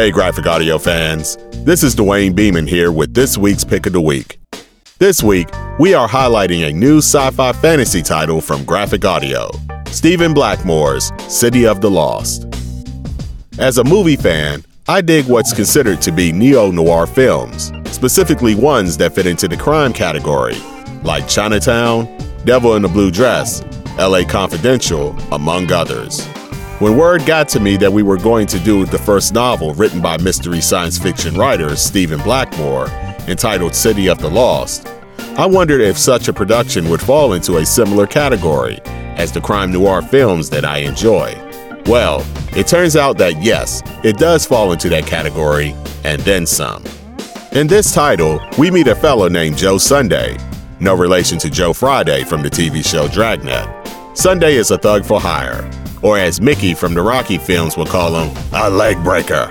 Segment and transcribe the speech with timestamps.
[0.00, 1.36] Hey, graphic audio fans.
[1.52, 4.40] This is Duane Beeman here with this week's Pick of the Week.
[4.98, 9.50] This week, we are highlighting a new sci fi fantasy title from Graphic Audio
[9.88, 12.46] Stephen Blackmore's City of the Lost.
[13.58, 18.96] As a movie fan, I dig what's considered to be neo noir films, specifically ones
[18.96, 20.56] that fit into the crime category,
[21.02, 22.08] like Chinatown,
[22.46, 23.62] Devil in the Blue Dress,
[23.98, 26.26] LA Confidential, among others.
[26.80, 30.00] When word got to me that we were going to do the first novel written
[30.00, 32.86] by mystery science fiction writer Stephen Blackmore,
[33.28, 34.88] entitled City of the Lost,
[35.36, 39.70] I wondered if such a production would fall into a similar category as the crime
[39.70, 41.34] noir films that I enjoy.
[41.84, 46.82] Well, it turns out that yes, it does fall into that category, and then some.
[47.52, 50.38] In this title, we meet a fellow named Joe Sunday,
[50.80, 53.68] no relation to Joe Friday from the TV show Dragnet.
[54.16, 55.70] Sunday is a thug for hire,
[56.02, 59.50] or as Mickey from the Rocky films would call him, a leg breaker.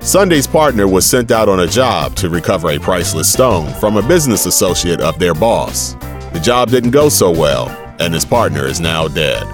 [0.00, 4.06] Sunday's partner was sent out on a job to recover a priceless stone from a
[4.06, 5.94] business associate of their boss.
[6.32, 7.68] The job didn't go so well,
[8.00, 9.46] and his partner is now dead.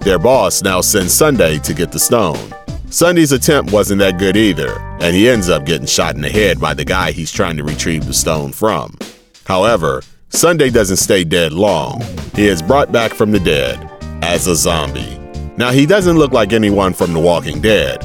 [0.00, 2.52] Their boss now sends Sunday to get the stone.
[2.90, 6.60] Sunday's attempt wasn't that good either, and he ends up getting shot in the head
[6.60, 8.98] by the guy he's trying to retrieve the stone from.
[9.46, 12.02] However, Sunday doesn't stay dead long.
[12.34, 13.88] He is brought back from the dead
[14.22, 15.21] as a zombie.
[15.62, 18.02] Now, he doesn't look like anyone from The Walking Dead.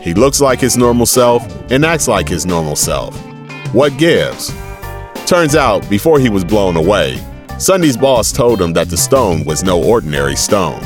[0.00, 3.16] He looks like his normal self and acts like his normal self.
[3.74, 4.54] What gives?
[5.26, 7.20] Turns out, before he was blown away,
[7.58, 10.80] Sunday's boss told him that the stone was no ordinary stone.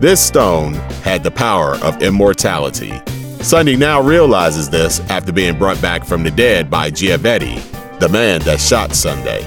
[0.00, 2.94] This stone had the power of immortality.
[3.42, 7.60] Sunday now realizes this after being brought back from the dead by Giavetti,
[7.98, 9.42] the man that shot Sunday.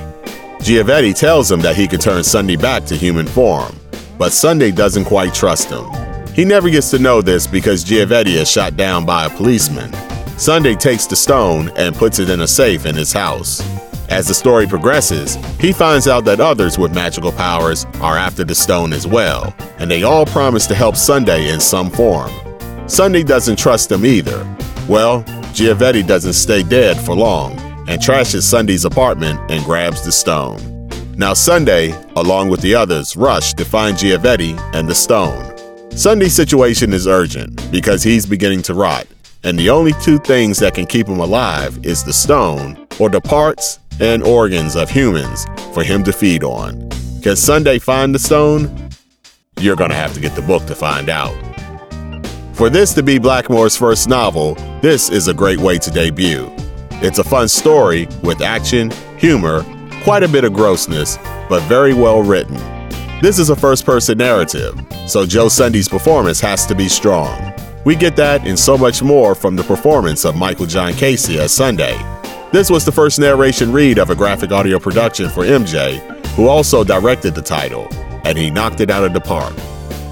[0.59, 3.75] Giavetti tells him that he can turn Sunday back to human form,
[4.19, 6.00] but Sunday doesn't quite trust him.
[6.33, 9.91] He never gets to know this because Giavetti is shot down by a policeman.
[10.37, 13.61] Sunday takes the stone and puts it in a safe in his house.
[14.09, 18.55] As the story progresses, he finds out that others with magical powers are after the
[18.55, 22.31] stone as well, and they all promise to help Sunday in some form.
[22.87, 24.39] Sunday doesn't trust them either.
[24.87, 27.59] Well, Giavetti doesn't stay dead for long
[27.89, 30.59] and trashes Sunday's apartment and grabs the stone.
[31.17, 35.50] Now, Sunday, along with the others, rush to find Giavetti and the stone.
[35.95, 39.05] Sunday's situation is urgent because he's beginning to rot,
[39.43, 43.19] and the only two things that can keep him alive is the stone or the
[43.19, 46.89] parts and organs of humans for him to feed on.
[47.21, 48.89] Can Sunday find the stone?
[49.59, 51.35] You're going to have to get the book to find out.
[52.53, 56.49] For this to be Blackmore's first novel, this is a great way to debut.
[57.03, 59.65] It's a fun story with action, humor,
[60.03, 61.17] quite a bit of grossness,
[61.49, 62.57] but very well written.
[63.21, 67.53] This is a first person narrative, so Joe Sunday's performance has to be strong.
[67.85, 71.51] We get that and so much more from the performance of Michael John Casey as
[71.53, 71.95] Sunday.
[72.51, 75.99] This was the first narration read of a graphic audio production for MJ,
[76.29, 77.87] who also directed the title,
[78.25, 79.53] and he knocked it out of the park.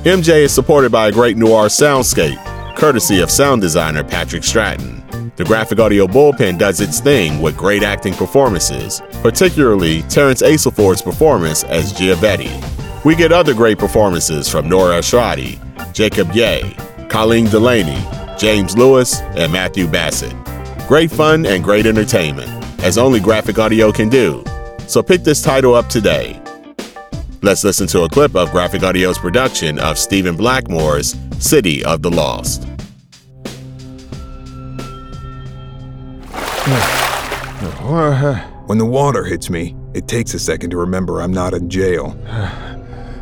[0.04, 2.38] MJ is supported by a great noir soundscape,
[2.76, 5.32] courtesy of sound designer Patrick Stratton.
[5.36, 11.64] The graphic audio bullpen does its thing with great acting performances, particularly Terrence Aselford's performance
[11.64, 12.79] as Giavetti.
[13.06, 15.58] We get other great performances from Nora Estradi,
[15.94, 16.76] Jacob Ye,
[17.08, 18.06] Colleen Delaney,
[18.38, 20.36] James Lewis, and Matthew Bassett.
[20.86, 22.50] Great fun and great entertainment,
[22.84, 24.44] as only graphic audio can do.
[24.88, 26.42] So pick this title up today.
[27.42, 32.12] Let's listen to a clip of Graphic Audio's production of Stephen Blackmore's City of the
[32.12, 32.66] Lost.
[38.68, 42.18] When the water hits me, it takes a second to remember I'm not in jail.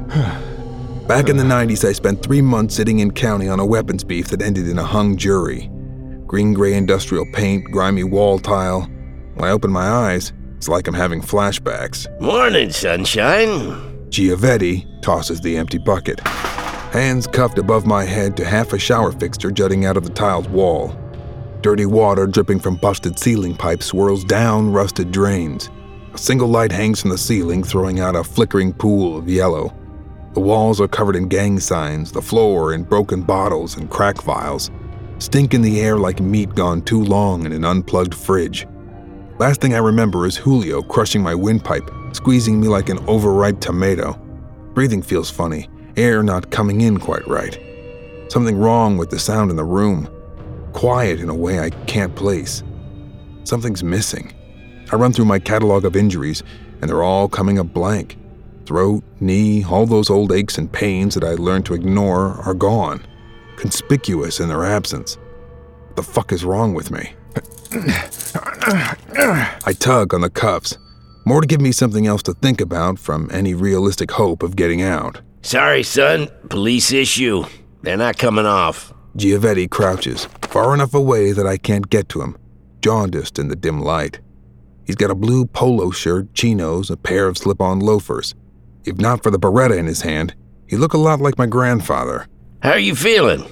[1.08, 4.28] Back in the 90s, I spent three months sitting in county on a weapons beef
[4.30, 5.70] that ended in a hung jury.
[6.26, 8.82] Green gray industrial paint, grimy wall tile.
[9.36, 12.08] When I open my eyes, it's like I'm having flashbacks.
[12.22, 14.08] Morning, sunshine.
[14.10, 16.22] Giavetti tosses the empty bucket.
[16.92, 20.50] Hands cuffed above my head to half a shower fixture jutting out of the tiled
[20.50, 20.98] wall.
[21.62, 25.70] Dirty water dripping from busted ceiling pipes swirls down rusted drains.
[26.14, 29.77] A single light hangs from the ceiling, throwing out a flickering pool of yellow.
[30.38, 34.70] The walls are covered in gang signs, the floor in broken bottles and crack vials.
[35.18, 38.68] Stink in the air like meat gone too long in an unplugged fridge.
[39.40, 44.14] Last thing I remember is Julio crushing my windpipe, squeezing me like an overripe tomato.
[44.76, 47.60] Breathing feels funny, air not coming in quite right.
[48.30, 50.08] Something wrong with the sound in the room.
[50.74, 52.62] Quiet in a way I can't place.
[53.44, 54.36] Something's missing.
[54.92, 56.44] I run through my catalog of injuries,
[56.80, 58.20] and they're all coming up blank.
[58.68, 63.02] Throat, knee, all those old aches and pains that I learned to ignore are gone,
[63.56, 65.16] conspicuous in their absence.
[65.86, 67.14] What the fuck is wrong with me?
[69.66, 70.78] I tug on the cuffs,
[71.26, 74.82] more to give me something else to think about from any realistic hope of getting
[74.82, 75.22] out.
[75.44, 76.28] Sorry, son.
[76.50, 77.46] Police issue.
[77.84, 78.94] They're not coming off.
[79.16, 82.38] Giavetti crouches, far enough away that I can't get to him,
[82.82, 84.20] jaundiced in the dim light.
[84.84, 88.36] He's got a blue polo shirt, chinos, a pair of slip on loafers.
[88.88, 90.34] If not for the Beretta in his hand,
[90.68, 92.26] he'd look a lot like my grandfather.
[92.64, 93.44] How are you feeling?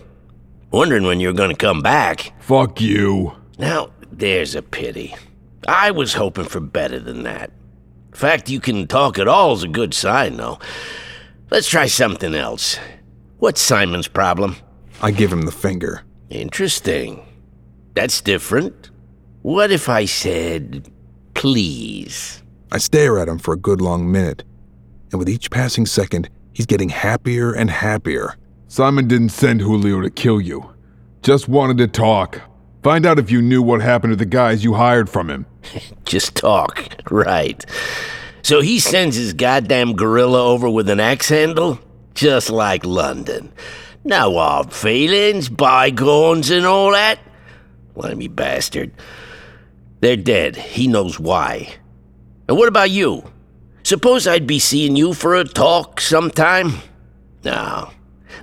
[0.71, 2.31] Wondering when you're gonna come back.
[2.41, 3.33] Fuck you.
[3.59, 5.13] Now, there's a pity.
[5.67, 7.51] I was hoping for better than that.
[8.11, 10.57] The fact you can talk at all is a good sign, though.
[11.51, 12.79] Let's try something else.
[13.39, 14.55] What's Simon's problem?
[15.01, 16.03] I give him the finger.
[16.29, 17.25] Interesting.
[17.93, 18.89] That's different.
[19.41, 20.89] What if I said,
[21.33, 22.41] please?
[22.71, 24.43] I stare at him for a good long minute,
[25.11, 28.35] and with each passing second, he's getting happier and happier.
[28.67, 30.73] Simon didn't send Julio to kill you.
[31.21, 32.41] Just wanted to talk.
[32.83, 35.45] Find out if you knew what happened to the guys you hired from him.
[36.05, 37.65] Just talk, right.
[38.43, 41.79] So he sends his goddamn gorilla over with an axe handle?
[42.13, 43.51] Just like London.
[44.03, 47.19] No hard feelings, bygones, and all that?
[47.95, 48.91] Limey bastard.
[50.01, 50.55] They're dead.
[50.55, 51.73] He knows why.
[52.47, 53.23] And what about you?
[53.85, 56.73] Suppose I'd be seeing you for a talk sometime?
[57.43, 57.91] No,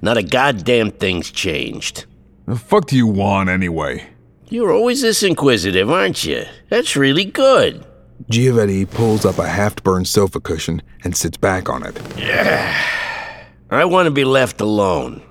[0.01, 2.05] not a goddamn thing's changed.
[2.47, 4.07] The fuck do you want anyway?
[4.51, 6.45] You're always this inquisitive, aren't you?
[6.69, 7.85] That's really good.
[8.31, 12.01] Giavetti pulls up a half burned sofa cushion and sits back on it.
[12.17, 12.81] Yeah.
[13.73, 15.23] I want to be left alone.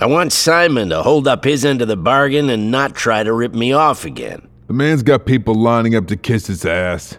[0.00, 3.32] I want Simon to hold up his end of the bargain and not try to
[3.32, 4.48] rip me off again.
[4.66, 7.16] The man's got people lining up to kiss his ass.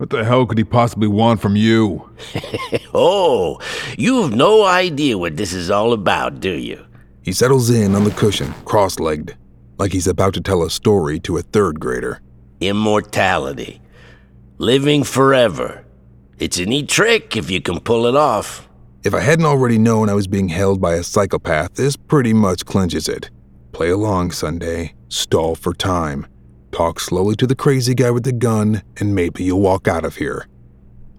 [0.00, 2.10] What the hell could he possibly want from you?
[2.94, 3.60] Oh,
[3.98, 6.84] you've no idea what this is all about, do you?
[7.22, 9.36] He settles in on the cushion, cross legged,
[9.78, 12.20] like he's about to tell a story to a third grader.
[12.60, 13.80] Immortality.
[14.58, 15.84] Living forever.
[16.38, 18.68] It's a neat trick if you can pull it off.
[19.04, 22.64] If I hadn't already known I was being held by a psychopath, this pretty much
[22.64, 23.30] clinches it.
[23.72, 24.94] Play along, Sunday.
[25.08, 26.26] Stall for time.
[26.72, 30.16] Talk slowly to the crazy guy with the gun, and maybe you'll walk out of
[30.16, 30.46] here.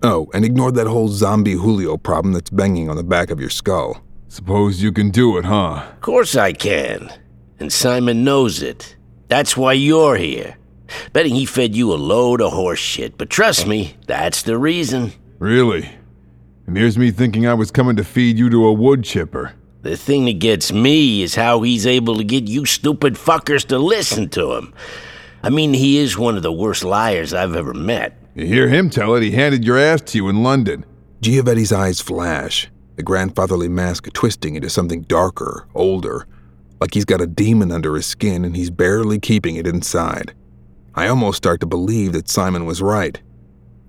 [0.04, 3.50] Oh, and ignore that whole zombie Julio problem that's banging on the back of your
[3.50, 4.02] skull.
[4.30, 5.84] Suppose you can do it, huh?
[5.92, 7.12] Of course I can.
[7.60, 8.96] And Simon knows it.
[9.28, 10.58] That's why you're here.
[11.14, 15.14] Betting he fed you a load of horse shit, but trust me, that's the reason.
[15.38, 15.90] Really?
[16.66, 19.54] And here's me thinking I was coming to feed you to a wood chipper.
[19.82, 23.80] The thing that gets me is how he's able to get you stupid fuckers to
[23.80, 24.74] listen to him.
[25.44, 28.18] I mean, he is one of the worst liars I've ever met.
[28.36, 30.86] You hear him tell it, he handed your ass to you in London.
[31.22, 36.28] Giavetti's eyes flash, the grandfatherly mask twisting into something darker, older,
[36.80, 40.34] like he's got a demon under his skin and he's barely keeping it inside.
[40.96, 43.22] I almost start to believe that Simon was right.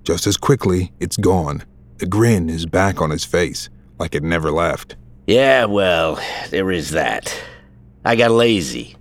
[0.03, 1.63] Just as quickly, it's gone.
[1.97, 4.95] The grin is back on his face, like it never left.
[5.27, 7.35] Yeah, well, there is that.
[8.03, 8.95] I got lazy.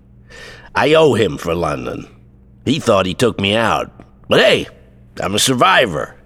[0.74, 2.06] I owe him for London.
[2.64, 3.90] He thought he took me out.
[4.28, 4.66] But hey,
[5.20, 6.16] I'm a survivor.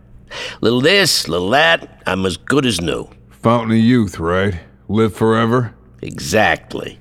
[0.60, 3.08] Little this, little that, I'm as good as new.
[3.30, 4.60] Fountain of youth, right?
[4.88, 5.74] Live forever?
[6.02, 6.98] Exactly.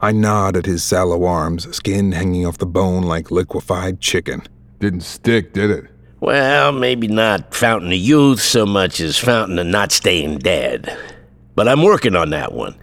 [0.00, 4.42] I nod at his sallow arms, skin hanging off the bone like liquefied chicken.
[4.78, 5.84] Didn't stick, did it?
[6.20, 10.96] Well, maybe not Fountain of Youth so much as Fountain of Not Staying Dead.
[11.54, 12.76] But I'm working on that one.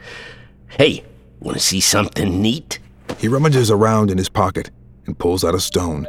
[0.69, 1.03] Hey,
[1.39, 2.79] want to see something neat?
[3.19, 4.71] He rummages around in his pocket
[5.05, 6.07] and pulls out a stone,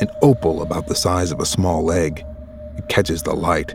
[0.00, 2.24] an opal about the size of a small egg.
[2.76, 3.74] It catches the light.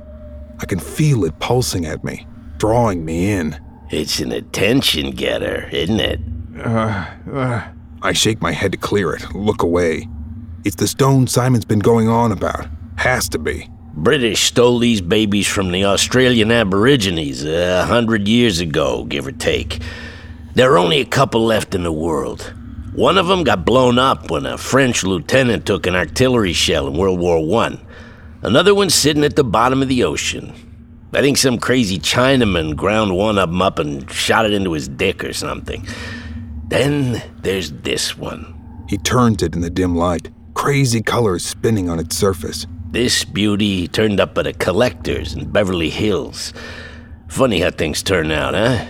[0.60, 2.26] I can feel it pulsing at me,
[2.58, 3.60] drawing me in.
[3.90, 6.20] It's an attention getter, isn't it?
[6.58, 7.68] Uh, uh,
[8.02, 10.08] I shake my head to clear it, look away.
[10.64, 12.68] It's the stone Simon's been going on about.
[12.96, 13.70] Has to be.
[13.96, 19.32] British stole these babies from the Australian Aborigines uh, a hundred years ago, give or
[19.32, 19.82] take.
[20.56, 22.54] There are only a couple left in the world.
[22.96, 26.94] One of them got blown up when a French lieutenant took an artillery shell in
[26.94, 27.84] World War One.
[28.44, 30.54] Another one's sitting at the bottom of the ocean.
[31.12, 34.88] I think some crazy Chinaman ground one of them up and shot it into his
[34.88, 35.88] dick or something.
[36.68, 38.86] Then there's this one.
[38.88, 42.68] He turns it in the dim light, crazy colors spinning on its surface.
[42.92, 46.54] This beauty turned up at a collector's in Beverly Hills.
[47.28, 48.86] Funny how things turn out, huh?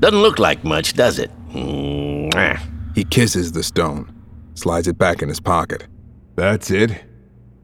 [0.00, 1.30] Doesn't look like much, does it?
[1.52, 2.60] Mwah.
[2.96, 4.10] He kisses the stone,
[4.54, 5.86] slides it back in his pocket.
[6.34, 7.04] that's it?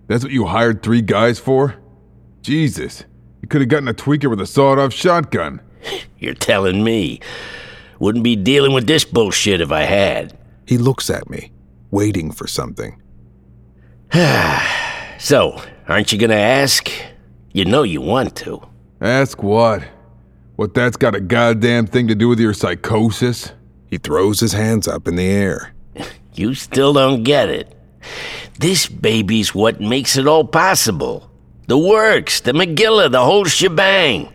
[0.06, 1.74] That's what you hired three guys for?
[2.42, 3.04] Jesus,
[3.40, 5.62] you could have gotten a tweaker with a sawed off shotgun.
[6.18, 7.20] You're telling me.
[7.98, 10.36] Wouldn't be dealing with this bullshit if I had.
[10.66, 11.50] He looks at me,
[11.90, 13.00] waiting for something.
[15.18, 16.90] so, aren't you gonna ask?
[17.52, 18.60] You know you want to.
[19.00, 19.82] Ask what?
[20.56, 23.52] What that's got a goddamn thing to do with your psychosis?
[23.92, 25.74] He throws his hands up in the air.
[26.34, 27.76] You still don't get it.
[28.58, 31.30] This baby's what makes it all possible.
[31.66, 34.32] The works, the Megillah, the whole shebang.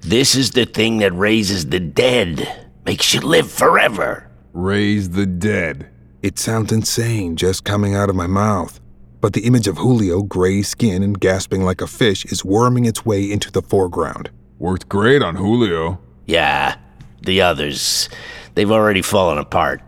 [0.00, 2.48] This is the thing that raises the dead,
[2.86, 4.30] makes you live forever.
[4.54, 5.90] Raise the dead.
[6.22, 8.80] It sounds insane just coming out of my mouth,
[9.20, 13.04] but the image of Julio, gray skin and gasping like a fish, is worming its
[13.04, 14.30] way into the foreground.
[14.58, 16.00] Worked great on Julio.
[16.24, 16.76] Yeah,
[17.20, 18.08] the others,
[18.54, 19.82] they've already fallen apart.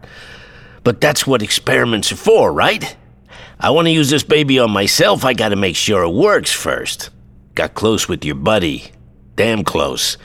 [0.85, 2.97] But that's what experiments are for, right?
[3.59, 7.11] I want to use this baby on myself, I gotta make sure it works first.
[7.55, 8.93] Got close with your buddy.
[9.35, 10.19] Damn close.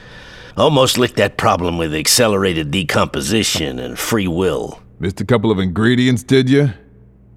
[0.57, 4.81] Almost licked that problem with accelerated decomposition and free will.
[5.00, 6.74] Missed a couple of ingredients, did you?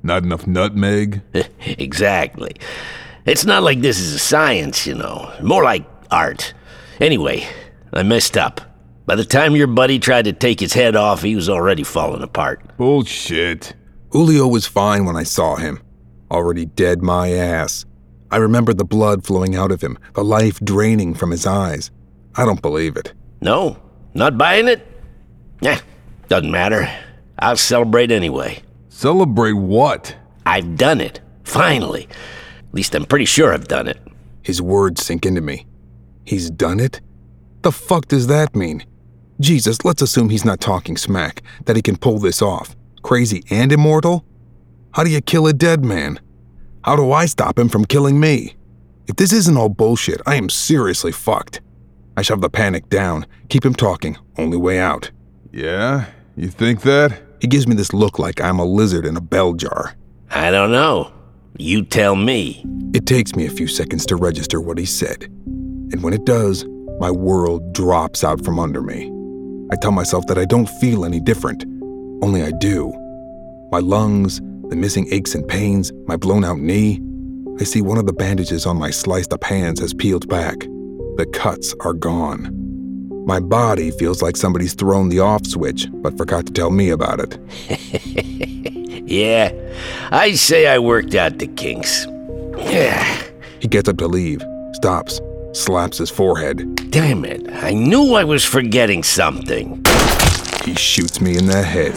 [0.02, 1.22] Not enough nutmeg?
[1.60, 2.56] exactly.
[3.24, 5.32] It's not like this is a science, you know.
[5.40, 6.52] More like art.
[7.00, 7.46] Anyway,
[7.92, 8.60] I messed up.
[9.06, 12.22] By the time your buddy tried to take his head off, he was already falling
[12.22, 12.76] apart.
[12.78, 13.74] Bullshit.
[14.10, 15.82] Julio was fine when I saw him.
[16.30, 17.84] Already dead my ass.
[18.30, 21.90] I remember the blood flowing out of him, the life draining from his eyes.
[22.34, 23.12] I don't believe it.
[23.42, 23.78] No?
[24.14, 24.86] Not buying it?
[25.62, 25.78] Eh,
[26.28, 26.88] doesn't matter.
[27.38, 28.62] I'll celebrate anyway.
[28.88, 30.16] Celebrate what?
[30.46, 31.20] I've done it.
[31.44, 32.08] Finally.
[32.68, 33.98] At least I'm pretty sure I've done it.
[34.42, 35.66] His words sink into me.
[36.24, 37.02] He's done it?
[37.62, 38.84] The fuck does that mean?
[39.40, 42.76] Jesus, let's assume he's not talking smack, that he can pull this off.
[43.02, 44.24] Crazy and immortal?
[44.92, 46.20] How do you kill a dead man?
[46.84, 48.56] How do I stop him from killing me?
[49.08, 51.60] If this isn't all bullshit, I am seriously fucked.
[52.16, 55.10] I shove the panic down, keep him talking, only way out.
[55.52, 56.06] Yeah?
[56.36, 57.20] You think that?
[57.40, 59.94] He gives me this look like I'm a lizard in a bell jar.
[60.30, 61.12] I don't know.
[61.58, 62.64] You tell me.
[62.94, 65.24] It takes me a few seconds to register what he said.
[65.24, 66.64] And when it does,
[66.98, 69.10] my world drops out from under me.
[69.74, 71.64] I tell myself that I don't feel any different,
[72.22, 72.92] only I do.
[73.72, 77.00] My lungs, the missing aches and pains, my blown out knee.
[77.58, 80.60] I see one of the bandages on my sliced up hands has peeled back.
[81.16, 82.54] The cuts are gone.
[83.26, 87.18] My body feels like somebody's thrown the off switch, but forgot to tell me about
[87.18, 87.36] it.
[89.10, 89.50] yeah,
[90.12, 92.06] I say I worked out the kinks.
[92.58, 93.24] Yeah.
[93.58, 94.40] He gets up to leave,
[94.74, 95.20] stops,
[95.54, 96.90] slaps his forehead.
[96.90, 99.84] Damn it, I knew I was forgetting something.
[100.64, 101.94] He shoots me in the head.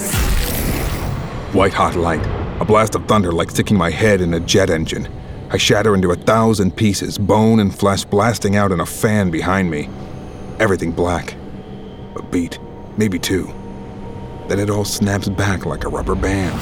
[1.53, 2.25] White hot light,
[2.61, 5.07] a blast of thunder like sticking my head in a jet engine.
[5.49, 9.71] I shatter into a thousand pieces, bone and flesh blasting out in a fan behind
[9.71, 9.89] me.
[10.59, 11.35] Everything black.
[12.15, 12.59] A beat,
[12.97, 13.53] maybe two.
[14.49, 16.53] Then it all snaps back like a rubber band.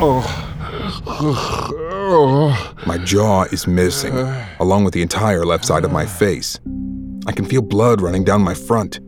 [0.00, 1.90] Oh.
[2.06, 2.74] Oh.
[2.86, 4.46] My jaw is missing, uh.
[4.60, 6.60] along with the entire left side of my face.
[7.26, 9.00] I can feel blood running down my front.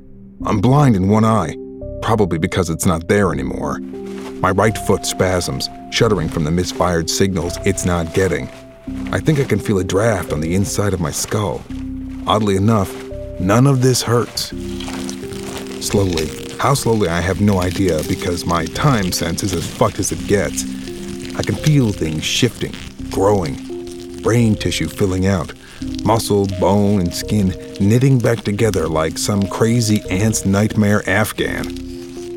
[0.46, 1.56] I'm blind in one eye,
[2.00, 3.80] probably because it's not there anymore.
[4.40, 8.48] My right foot spasms, shuddering from the misfired signals it's not getting.
[9.12, 11.62] I think I can feel a draft on the inside of my skull.
[12.26, 12.90] Oddly enough,
[13.38, 14.54] none of this hurts.
[15.86, 20.12] Slowly, how slowly I have no idea because my time sense is as fucked as
[20.12, 20.64] it gets.
[21.36, 22.72] I can feel things shifting,
[23.16, 23.56] growing,
[24.20, 25.50] brain tissue filling out,
[26.04, 27.48] muscle, bone, and skin
[27.80, 31.64] knitting back together like some crazy ant's nightmare Afghan.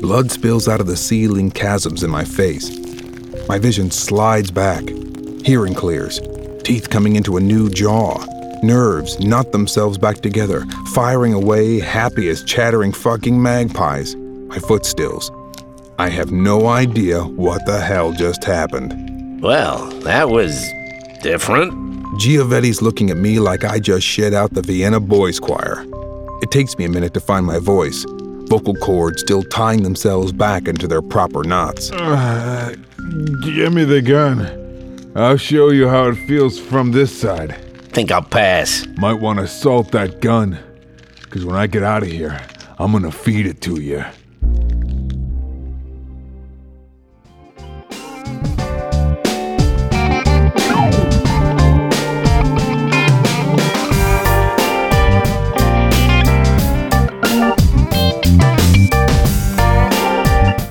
[0.00, 2.70] Blood spills out of the ceiling chasms in my face.
[3.46, 4.88] My vision slides back.
[5.44, 6.18] Hearing clears.
[6.64, 8.16] Teeth coming into a new jaw.
[8.62, 14.16] Nerves knot themselves back together, firing away, happy as chattering fucking magpies.
[14.16, 15.30] My foot stills.
[15.98, 19.09] I have no idea what the hell just happened.
[19.40, 20.70] Well, that was
[21.22, 21.72] different.
[22.18, 25.86] Giavetti's looking at me like I just shed out the Vienna Boys Choir.
[26.42, 28.04] It takes me a minute to find my voice,
[28.48, 31.90] vocal cords still tying themselves back into their proper knots.
[31.90, 32.74] Uh,
[33.42, 35.12] give me the gun.
[35.16, 37.56] I'll show you how it feels from this side.
[37.92, 38.86] Think I'll pass.
[38.98, 40.58] Might want to salt that gun.
[41.22, 42.40] Because when I get out of here,
[42.78, 44.04] I'm gonna feed it to you.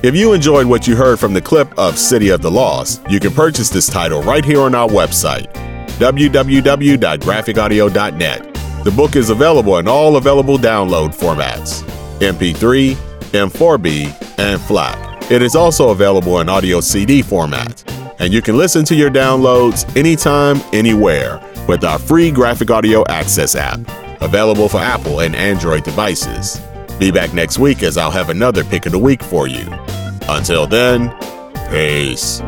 [0.02, 3.20] If you enjoyed what you heard from the clip of City of the Lost, you
[3.20, 5.52] can purchase this title right here on our website,
[5.98, 8.54] www.graphicaudio.net.
[8.82, 11.82] The book is available in all available download formats
[12.20, 12.94] MP3,
[13.32, 14.06] M4B,
[14.38, 15.30] and FLAC.
[15.30, 17.84] It is also available in audio CD format.
[18.20, 21.38] And you can listen to your downloads anytime, anywhere
[21.68, 23.80] with our free Graphic Audio Access app,
[24.22, 26.58] available for Apple and Android devices.
[26.98, 29.64] Be back next week as I'll have another pick of the week for you.
[30.32, 31.12] Until then,
[31.70, 32.40] peace.